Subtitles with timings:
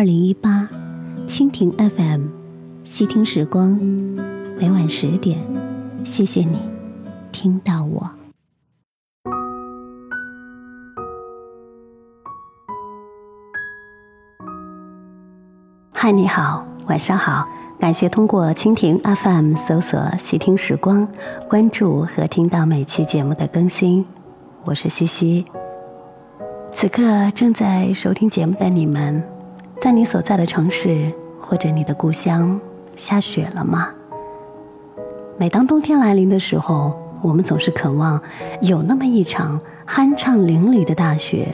[0.00, 0.66] 二零一八，
[1.26, 2.28] 蜻蜓 FM，
[2.84, 3.78] 细听时光，
[4.58, 5.38] 每晚十点，
[6.06, 6.58] 谢谢你
[7.30, 8.10] 听到我。
[15.92, 17.46] 嗨，你好，晚上好，
[17.78, 21.06] 感谢通过蜻蜓 FM 搜索“细听时光”，
[21.46, 24.06] 关注和听到每期节目的更新。
[24.64, 25.44] 我是西西，
[26.72, 29.22] 此刻正在收听节目的你们。
[29.80, 32.60] 在你所在的城市或者你的故乡，
[32.96, 33.88] 下雪了吗？
[35.38, 38.20] 每当冬天来临的时候，我们总是渴望
[38.60, 41.48] 有那么一场酣畅淋漓的大雪，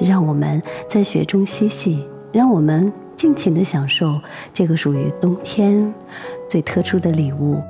[0.00, 4.20] 让我们在雪中嬉戏，让我们尽情的享受
[4.52, 5.94] 这个属于冬天
[6.50, 7.62] 最特殊的礼物。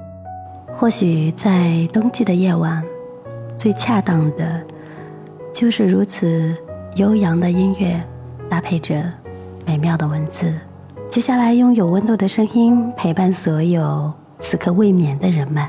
[0.72, 2.82] 或许在冬季的夜晚，
[3.58, 4.62] 最恰当的，
[5.52, 6.56] 就是如此
[6.96, 8.02] 悠扬的音乐，
[8.48, 9.04] 搭配着。
[9.68, 10.50] 美妙的文字，
[11.10, 15.62] 接下来用有温度的声音陪伴所有此刻未眠的人们。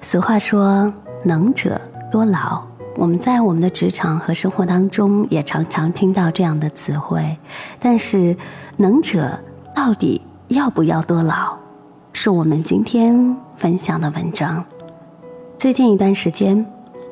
[0.00, 0.94] 俗话说
[1.26, 2.62] “能者多劳”，
[2.94, 7.36] 我们在我们的职场和生活当中也常常听到这样的词汇。
[7.80, 8.36] 但是，
[8.76, 9.36] 能者
[9.74, 11.52] 到底要不要多劳，
[12.12, 14.64] 是我们今天分享的文章。
[15.58, 16.64] 最近一段时间，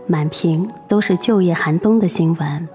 [0.06, 2.69] 满屏都是就业寒冬的新闻。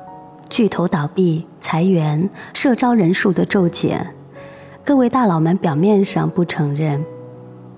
[0.50, 4.14] 巨头倒闭、裁员、社招人数的骤减，
[4.84, 7.04] 各位大佬们表面上不承认，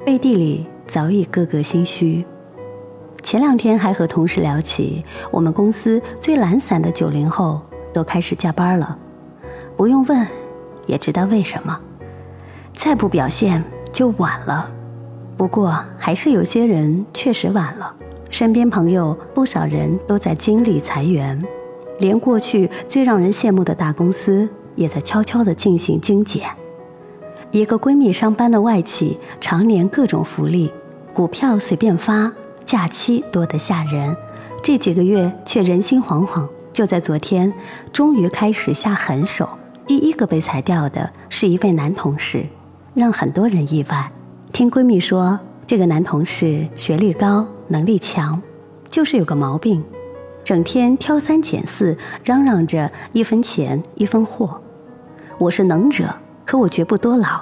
[0.05, 2.25] 背地里早已个个心虚。
[3.21, 7.59] 前两天还和同事聊起，我们公司最懒散的九零后
[7.91, 8.97] 都开始加班了，
[9.75, 10.25] 不用问，
[10.85, 11.77] 也知道为什么。
[12.73, 14.71] 再不表现就晚了。
[15.35, 17.93] 不过还是有些人确实晚了，
[18.29, 21.43] 身边朋友不少人都在经历裁员。
[21.99, 26.49] 连过去最让人羡慕的大公司也在悄悄地进行精简。
[27.52, 30.71] 一个闺蜜上班的外企，常年各种福利，
[31.14, 32.32] 股票随便发，
[32.65, 34.15] 假期多得吓人。
[34.61, 36.48] 这几个月却人心惶惶。
[36.71, 37.52] 就在昨天，
[37.92, 39.49] 终于开始下狠手。
[39.88, 42.45] 第一个被裁掉的是一位男同事，
[42.93, 44.11] 让很多人意外。
[44.54, 48.39] 听闺蜜说，这个男同事学历高，能力强，
[48.88, 49.83] 就是有个毛病。
[50.49, 54.60] 整天挑三拣四，嚷嚷着一分钱一分货。
[55.37, 56.11] 我是能者，
[56.43, 57.39] 可我绝不多劳。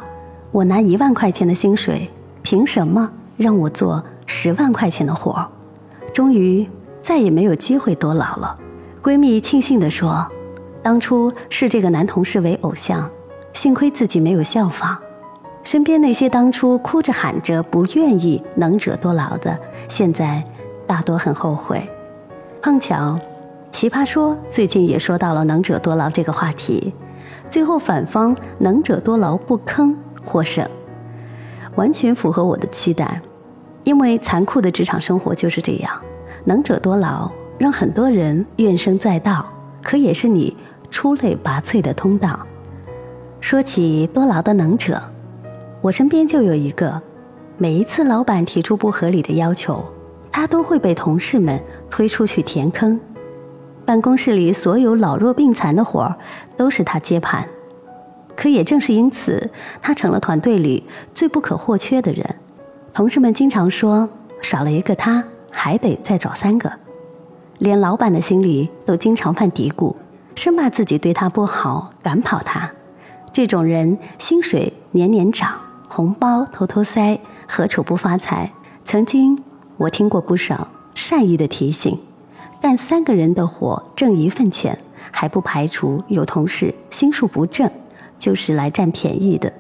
[0.52, 2.12] 我拿一万块钱的薪水，
[2.44, 5.48] 凭什么让我做十万块钱的活？
[6.14, 6.68] 终于
[7.02, 8.60] 再也没有机会多劳了。
[9.02, 10.30] 闺蜜庆幸地说
[10.84, 13.10] ：“当初视这个男同事为偶像，
[13.54, 14.98] 幸亏自己没有效仿。
[15.64, 19.58] 身边那些当初哭着喊着不愿意能者多劳的，
[19.88, 20.44] 现在
[20.86, 21.90] 大多很后悔。”
[22.62, 23.20] 碰巧，
[23.72, 26.94] 奇葩说最近也说到了“能者多劳”这个话题，
[27.50, 29.96] 最后反方“能者多劳不坑”
[30.26, 30.68] 获胜，
[31.76, 33.22] 完全符合我的期待。
[33.84, 35.92] 因为残酷的职场生活就是这样
[36.44, 39.48] ，“能者多劳”让很多人怨声载道，
[39.82, 40.58] 可也是你
[40.90, 42.38] 出类拔萃的通道。
[43.40, 45.02] 说起多劳的能者，
[45.82, 47.02] 我身边就有一个，
[47.58, 49.86] 每一次老板提出不合理的要求。
[50.38, 51.60] 他都会被同事们
[51.90, 53.00] 推出去填坑，
[53.84, 56.16] 办公室里所有老弱病残的活儿
[56.56, 57.44] 都是他接盘。
[58.36, 59.50] 可也正是因此，
[59.82, 62.36] 他成了团队里最不可或缺的人。
[62.94, 64.08] 同事们经常说，
[64.40, 66.72] 少了一个他，还得再找三个。
[67.58, 69.96] 连老板的心里都经常犯嘀咕，
[70.36, 72.70] 生怕自己对他不好，赶跑他。
[73.34, 75.56] 这种人，薪水年年涨，
[75.88, 78.54] 红包偷偷塞，何愁不发财？
[78.86, 79.44] 曾经。
[79.78, 82.00] 我听过不少善意的提醒，
[82.60, 84.78] 干三个人的活挣一份钱，
[85.12, 87.70] 还不排除有同事心术不正，
[88.18, 89.54] 就是来占便宜的。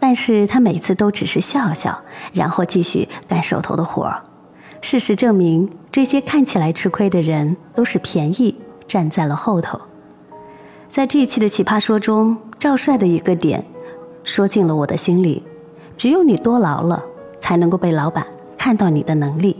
[0.00, 2.00] 但是他每次都只是笑笑，
[2.32, 4.20] 然后继续干手头的活儿。
[4.80, 8.56] 事实证明，这些看起来吃亏的人都是便宜
[8.88, 9.80] 站在了后头。
[10.88, 13.64] 在这一期的奇葩说中，赵帅的一个点
[14.24, 15.44] 说进了我的心里：
[15.96, 17.04] 只有你多劳了，
[17.38, 18.26] 才能够被老板。
[18.58, 19.59] 看到你的能力。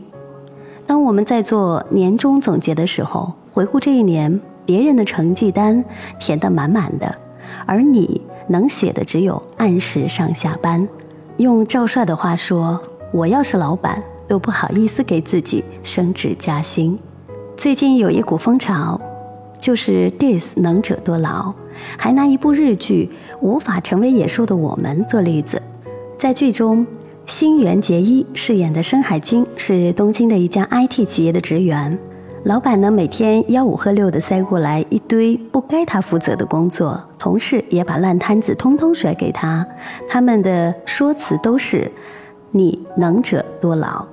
[0.90, 5.84] 当我们在做年终总结的时候，回顾这一年别人的成绩单
[6.19, 7.14] 填得满满的，
[7.64, 10.88] 而你能写的只有按时上下班。
[11.37, 12.81] 用赵帅的话说
[13.14, 16.98] ：“我要是老板，都不好意思给自己升职加薪。”
[17.56, 19.00] 最近有一股风潮，
[19.60, 21.54] 就是 “dis 能者多劳”，
[21.96, 23.08] 还拿一部日剧
[23.40, 25.62] 《无法成为野兽的我们》做例子。
[26.19, 26.84] 在剧中，
[27.31, 31.97] 新垣结衣饰演的深海晶是东京的一家 IT 企业的职员。
[32.43, 39.65] 老板呢，每天吆五喝六的塞过来一堆不该他负责的工作，同事也把烂摊子通通甩给他。
[40.09, 41.88] 他们的说辞都是
[42.50, 44.05] “你能者多劳”，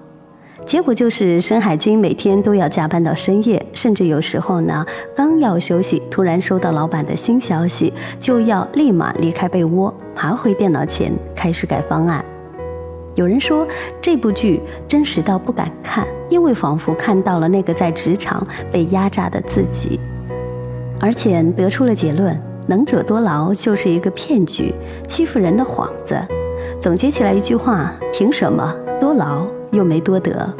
[0.64, 4.86] 结果就是深海鲸每天都要加班到深夜，甚至有时候呢，
[5.16, 12.24] 刚要休息，突然收到老板的新消息，就要立马离开被窝，爬回电脑前开始改方案。
[13.18, 13.68] 有人说
[14.00, 20.00] 这部剧真实到不敢看，因为仿佛看到了那个在职场被压榨的自己，
[21.00, 24.72] 而且得出了结论：能者多劳就是一个骗局，
[25.08, 26.16] 欺负人的幌子。
[26.80, 28.72] 总结起来一句话：凭什么
[29.02, 30.54] 多劳又没多得？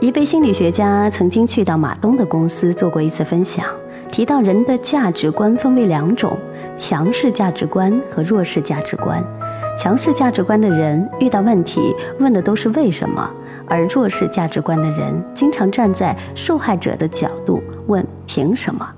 [0.00, 3.66] 一位心理学家曾经去到马东的公司做过一次分享，
[4.08, 6.38] 提到人的价值观分为两种：
[6.76, 9.20] 强势价值观和弱势价值观。
[9.76, 13.28] 强势价值观的人遇到问题问的都是为什么，
[13.66, 18.88] 而弱势价值观的人经常站在受害者的角度问凭什么。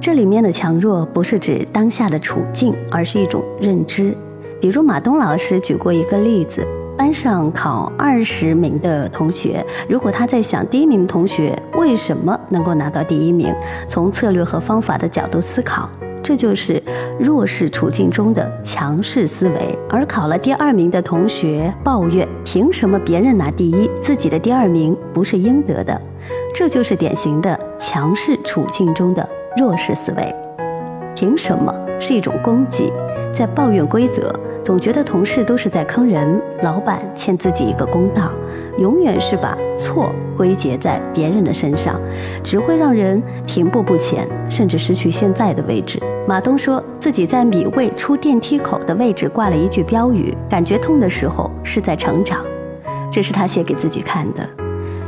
[0.00, 4.14] 这里面的强弱不是指当下的处境，而是一种认知。
[4.60, 13.54] 比如马东老师举过一个例子：班上考二十名的同学，如果他在想第一名同学为什么能够拿到第一名，
[13.88, 15.88] 从策略和方法的角度思考。
[16.22, 16.82] 这就是
[17.18, 26.00] 弱势处境中的强势思维，而考了第二名的同学抱怨：凭什么别人拿第一，自己的第二名不是应得的？
[26.54, 29.26] 这就是典型的强势处境中的
[29.56, 30.34] 弱势思维。
[31.16, 32.92] 凭什么是一种攻击，
[33.32, 34.32] 在抱怨规则。
[34.62, 38.30] 总觉得同事都是在坑人，老板欠自己一个公道，
[38.78, 41.98] 永远是把错归结在别人的身上，
[42.44, 45.98] 只会让人停步不前，甚至失去现在的位置。
[46.28, 52.44] 马东说自己在米味出电梯口的位置挂了一句标语：“感觉痛的时候是在成长。”
[53.10, 54.46] 这是他写给自己看的，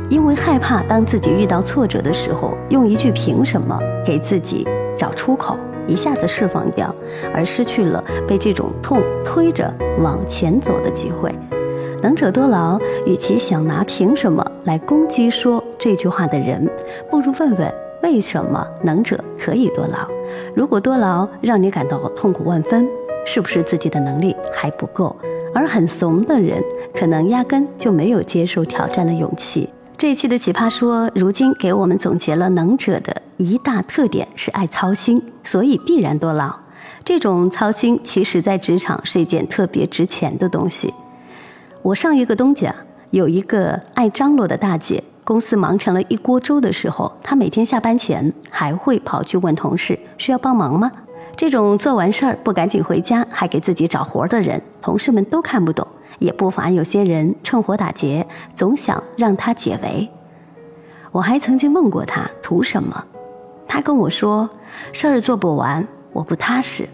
[0.09, 4.67] 因为害怕当自己遇到挫折的时候，用一句“凭什么”给自己
[4.97, 5.57] 找出口。
[5.87, 6.93] 一下子释放掉，
[7.33, 11.33] 而失去了被这种痛推着往前走的机会。
[12.01, 16.69] 能者多劳，与其想拿凭什么来攻击说这句话的人，
[17.09, 20.07] 不如问问为什么能者可以多劳。
[20.53, 22.87] 如果多劳让你感到痛苦万分，
[23.25, 25.15] 是不是自己的能力还不够？
[25.55, 26.61] 而很怂的人，
[26.93, 29.69] 可能压根就没有接受挑战的勇气。
[30.03, 36.53] 这一期的奇葩说，如今给我们总结了能者的一大特点是爱操心，所以必然多劳。
[37.05, 40.93] 这种操心，其实在职场是一件特别值钱的东西。
[41.81, 42.75] 我上一个东家
[43.11, 50.91] 有一个爱张罗的大姐，公司忙成了一锅粥的时候，她每天下班前还会跑去问同事需要帮忙吗？
[51.37, 55.87] 这种做完事儿不赶紧回家，还给自己找活的人，同事们都看不懂。
[56.19, 60.09] 也不乏有些人趁火打劫，总想让他解围。
[61.11, 63.03] 我还曾经问过他图什么，
[63.67, 64.49] 他跟我说
[64.91, 66.87] 事儿做不完，我不踏实。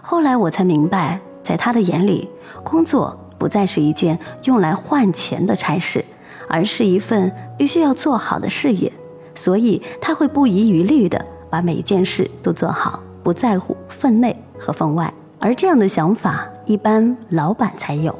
[0.00, 2.28] 后来我才明白，在他的眼里，
[2.64, 6.04] 工作不再是一件用来换钱的差事，
[6.48, 8.90] 而是一份必须要做好的事业。
[9.34, 15.12] 所以他会不遗余力地把每一件事都做好，不在乎分内和分外。
[15.38, 18.12] 而这样的想法，一般老板才有。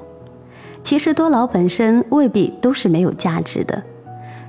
[0.89, 3.83] 其实多劳本身未必都是没有价值的。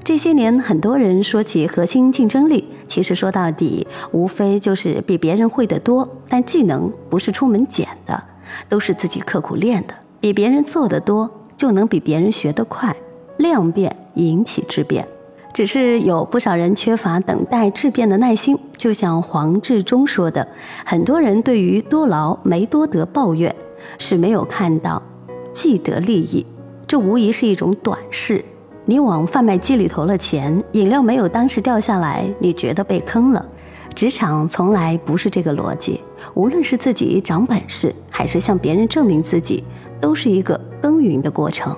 [0.05, 6.07] 这些年，很多人说起核心竞争力，其实说到底，无非就是比别人会得多。
[6.29, 8.23] 但技能不是出门捡的，
[8.69, 9.93] 都是自己刻苦练的。
[10.21, 12.95] 比别人做得多，就能比别人学得快。
[13.35, 15.05] 量变引起质变，
[15.53, 18.57] 只是有不少人缺乏等待质变的耐心。
[18.77, 20.47] 就像黄志忠说的，
[20.85, 23.53] 很多人对于多劳没多得抱怨，
[23.97, 25.03] 是没有看到。
[25.61, 26.45] 既得利益，
[26.87, 28.41] 这无疑是一种短视。
[28.85, 33.45] 你往贩卖机里投了钱，饮料没有当时掉下来，你觉得被坑了。
[33.93, 35.99] 职场从来不是这个逻辑，
[36.33, 39.61] 无论是自己长本事，还是向别人证明自己，
[39.99, 41.75] 都是一个耕耘的过程。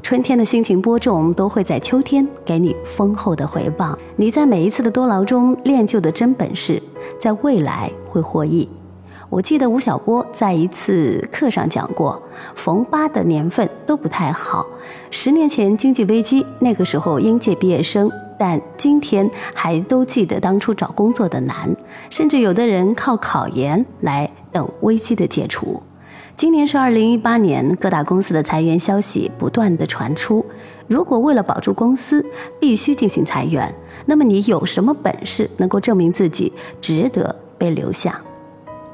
[0.00, 3.98] 春天的辛勤播种，都会在秋天给你丰厚的回报。
[4.14, 6.80] 你在每一次的多劳中练就的真本事，
[7.18, 8.68] 在未来会获益。
[9.28, 12.20] 我记得吴晓波在一次课上讲过，
[12.54, 14.66] 逢八的年份都不太好。
[15.10, 21.74] 十年前经济危机，那个时候应届毕业生，但今天还都记得当初找工作的难，
[22.08, 24.30] 甚至有的人靠考研来。
[24.52, 25.82] 等危机的解除。
[26.34, 30.42] 今年是二零一八年，各大公司的裁员消息不断的传出。
[30.86, 32.24] 如果为了保住公司
[32.58, 33.74] 必须进行裁员，
[34.06, 38.18] 那么你有什么本事能够证明自己值得被留下？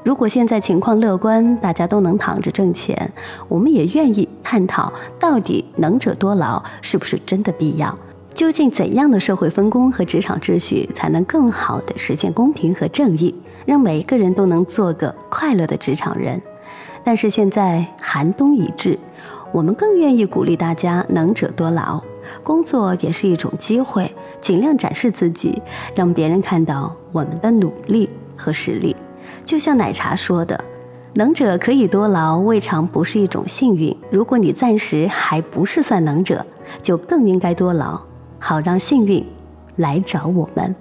[0.03, 3.09] 如果现在情况乐观，大家都能躺着挣钱，
[3.47, 7.97] 我们也愿意探讨到底能者多劳是不是真的必要？
[8.35, 13.33] 究竟怎样的社会分工和职场秩序才能更好的实现公平和正义，
[13.65, 16.41] 让每一个人都能做个快乐的职场人？
[17.03, 18.99] 但是现在寒冬已至，
[19.53, 22.01] 我们更愿意鼓励大家能者多劳，
[22.43, 25.61] 工作也是一种机会，尽量展示自己，
[25.95, 28.95] 让别人看到我们的努力和实力。
[29.45, 30.63] 就像奶茶说的
[31.15, 33.95] ：“能者可以多劳，未尝不是一种幸运。
[34.09, 36.45] 如果你暂时还不是算能者，
[36.81, 37.99] 就更应该多劳，
[38.39, 39.23] 好让幸运
[39.75, 40.75] 来找我们。”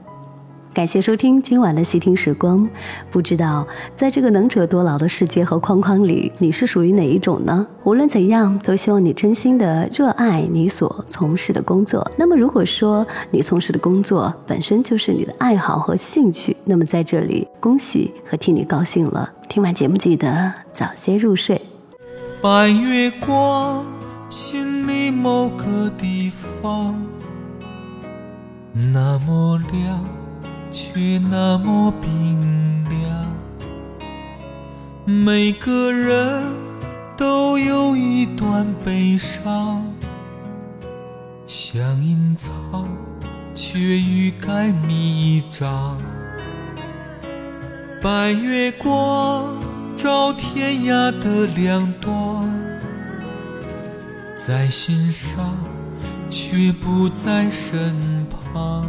[0.74, 2.66] 感谢收听今晚的细听时光。
[3.10, 7.66] 不知道在这个能者多劳的世界和框框里，你是属于哪一种呢？
[7.84, 12.10] 无论怎样，都希望你真心的热爱你所从事的工作。
[12.16, 19.30] 那么，如果说你从事的工作本身就是你的爱好和兴趣，那么在这里恭喜和替你高兴了。
[19.50, 21.60] 听完节目记得早些入睡。
[22.40, 23.84] 白月光，
[24.30, 26.98] 心里某个地方
[28.72, 30.21] 那么亮。
[30.72, 33.30] 却那么冰凉。
[35.04, 36.42] 每个人
[37.16, 39.84] 都有一段悲伤，
[41.46, 42.88] 想隐藏，
[43.54, 45.96] 却欲盖弥彰。
[48.00, 49.54] 白月光
[49.96, 52.48] 照天涯的两端，
[54.34, 55.54] 在心上，
[56.30, 57.94] 却不在身
[58.30, 58.88] 旁。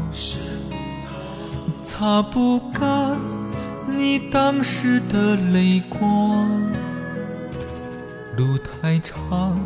[1.83, 3.19] 擦不干
[3.87, 6.47] 你当时的泪光，
[8.37, 9.59] 路太长，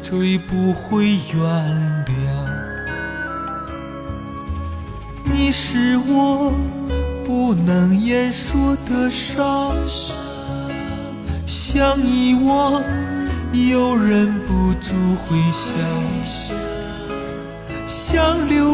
[0.00, 2.12] 追不回原谅。
[5.24, 6.52] 你是我
[7.24, 9.74] 不能言说的伤，
[11.44, 12.80] 想遗忘
[13.52, 15.74] 又忍不住回想，
[17.84, 18.67] 想留。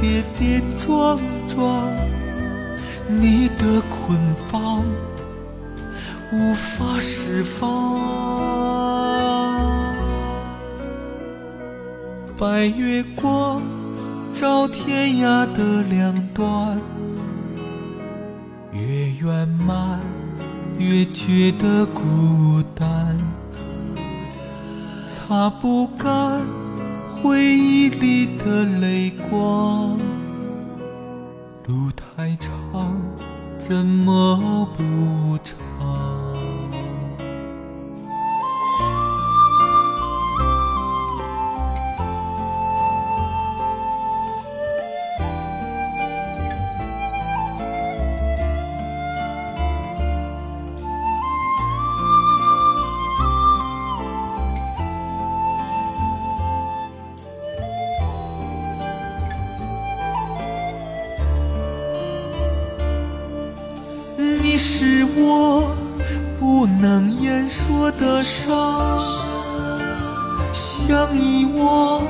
[0.00, 1.90] 跌跌撞撞，
[3.08, 4.18] 你的捆
[4.50, 4.84] 绑
[6.32, 7.98] 无法释放。
[12.38, 13.60] 白月光
[14.32, 16.78] 照天涯的两端，
[18.70, 19.98] 越圆满
[20.78, 23.18] 越觉得孤单，
[25.08, 26.67] 擦不干。
[27.22, 29.98] 回忆里的泪光，
[31.66, 32.96] 路太长，
[33.58, 34.82] 怎么不
[35.42, 35.67] 长？
[66.58, 68.98] 不能言说的伤，
[70.52, 72.02] 想遗忘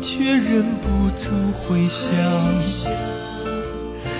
[0.00, 2.10] 却忍不住回想，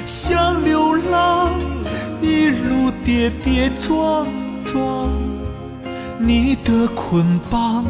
[0.04, 1.48] 想流浪
[2.20, 4.26] 一路跌跌撞
[4.66, 5.08] 撞，
[6.18, 7.86] 你的捆绑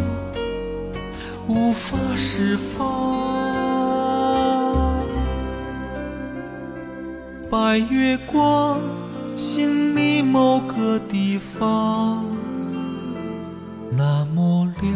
[1.49, 2.85] 无法释放。
[7.51, 8.79] 白月光。
[9.37, 9.94] 心
[10.25, 12.25] 某个地方，
[13.91, 14.93] 那么亮，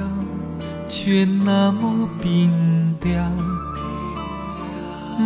[0.89, 2.51] 却那么冰
[3.03, 3.33] 凉。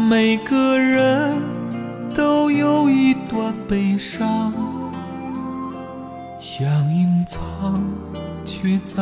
[0.09, 1.41] 每个人
[2.15, 4.53] 都有一段悲伤，
[6.39, 7.83] 想隐藏，
[8.45, 8.97] 却在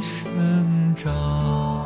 [0.00, 1.84] 生长。